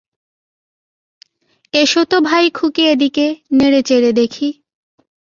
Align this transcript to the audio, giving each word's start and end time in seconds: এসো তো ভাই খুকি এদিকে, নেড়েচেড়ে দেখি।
এসো 1.73 2.01
তো 2.03 2.17
ভাই 2.21 2.45
খুকি 2.49 2.83
এদিকে, 2.87 3.25
নেড়েচেড়ে 3.51 4.11
দেখি। 4.13 4.47